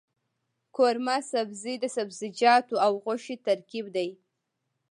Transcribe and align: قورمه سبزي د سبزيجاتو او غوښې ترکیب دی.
قورمه 0.75 1.17
سبزي 1.31 1.75
د 1.79 1.85
سبزيجاتو 1.95 2.75
او 2.85 2.91
غوښې 3.03 3.35
ترکیب 3.47 3.85
دی. 3.95 4.09